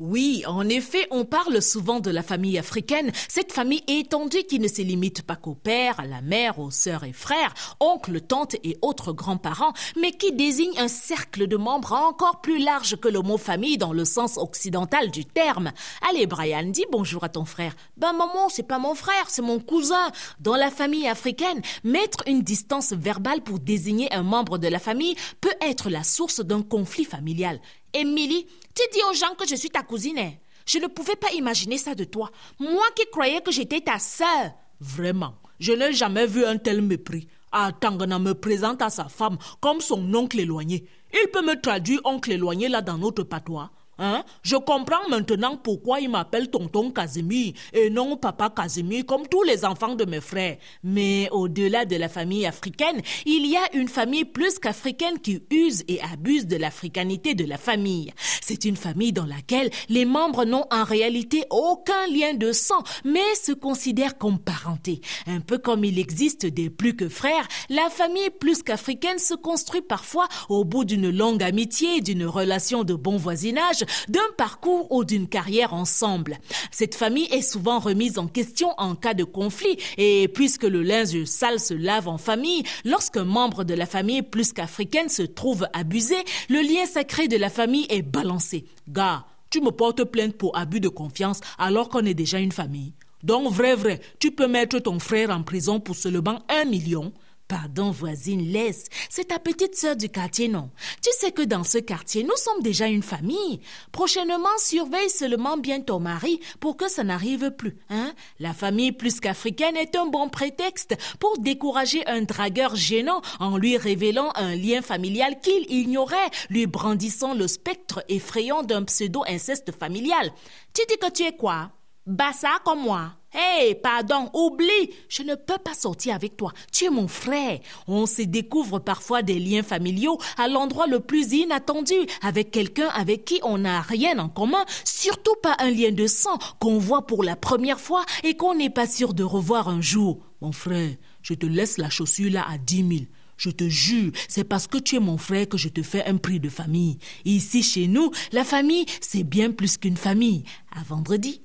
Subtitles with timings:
[0.00, 4.66] Oui, en effet, on parle souvent de la famille africaine, cette famille étendue qui ne
[4.66, 8.76] se limite pas qu'au père, à la mère, aux sœurs et frères, oncles, tantes et
[8.82, 13.38] autres grands-parents, mais qui désigne un cercle de membres encore plus large que le mot
[13.38, 15.70] famille dans le sens occidental du terme.
[16.10, 17.76] Allez, Brian, dis bonjour à ton frère.
[17.96, 20.10] Ben maman, c'est pas mon frère, c'est mon cousin.
[20.40, 25.14] Dans la famille africaine, mettre une distance verbale pour désigner un membre de la famille
[25.40, 27.60] peut être la source d'un conflit familial.
[27.94, 30.18] Émilie, tu dis aux gens que je suis ta cousine.
[30.18, 30.32] Hein.
[30.66, 32.30] Je ne pouvais pas imaginer ça de toi.
[32.58, 34.52] Moi qui croyais que j'étais ta sœur.
[34.80, 37.28] Vraiment, je n'ai jamais vu un tel mépris.
[37.52, 40.84] Ah, Tangana me présente à sa femme comme son oncle éloigné.
[41.12, 43.70] Il peut me traduire oncle éloigné là dans notre patois.
[43.98, 44.24] Hein?
[44.42, 49.64] Je comprends maintenant pourquoi il m'appelle tonton Casimir et non papa Casimir comme tous les
[49.64, 50.56] enfants de mes frères.
[50.82, 55.84] Mais au-delà de la famille africaine, il y a une famille plus qu'africaine qui use
[55.88, 58.12] et abuse de l'africanité de la famille.
[58.42, 63.34] C'est une famille dans laquelle les membres n'ont en réalité aucun lien de sang, mais
[63.42, 65.00] se considèrent comme parentés.
[65.26, 69.82] Un peu comme il existe des plus que frères, la famille plus qu'africaine se construit
[69.82, 75.28] parfois au bout d'une longue amitié, d'une relation de bon voisinage, d'un parcours ou d'une
[75.28, 76.38] carrière ensemble.
[76.70, 81.24] Cette famille est souvent remise en question en cas de conflit et puisque le linge
[81.24, 86.16] sale se lave en famille, lorsqu'un membre de la famille plus qu'africaine se trouve abusé,
[86.48, 88.64] le lien sacré de la famille est balancé.
[88.88, 92.92] Gars, tu me portes plainte pour abus de confiance alors qu'on est déjà une famille.
[93.22, 97.12] Donc, vrai, vrai, tu peux mettre ton frère en prison pour seulement un million.
[97.46, 98.86] Pardon, voisine, laisse.
[99.10, 100.70] C'est ta petite sœur du quartier, non?
[101.02, 103.60] Tu sais que dans ce quartier, nous sommes déjà une famille.
[103.92, 108.14] Prochainement, surveille seulement bien ton mari pour que ça n'arrive plus, hein?
[108.38, 113.76] La famille plus qu'africaine est un bon prétexte pour décourager un dragueur gênant en lui
[113.76, 120.32] révélant un lien familial qu'il ignorait, lui brandissant le spectre effrayant d'un pseudo-inceste familial.
[120.72, 121.72] Tu dis que tu es quoi?
[122.06, 123.14] Bassa comme moi.
[123.32, 126.52] Hé, pardon, oublie, je ne peux pas sortir avec toi.
[126.70, 127.60] Tu es mon frère.
[127.88, 133.24] On se découvre parfois des liens familiaux à l'endroit le plus inattendu, avec quelqu'un avec
[133.24, 137.24] qui on n'a rien en commun, surtout pas un lien de sang qu'on voit pour
[137.24, 140.20] la première fois et qu'on n'est pas sûr de revoir un jour.
[140.42, 143.08] Mon frère, je te laisse la chaussure là à dix mille.
[143.38, 146.18] Je te jure, c'est parce que tu es mon frère que je te fais un
[146.18, 146.98] prix de famille.
[147.24, 150.44] Ici, chez nous, la famille, c'est bien plus qu'une famille.
[150.70, 151.44] À vendredi.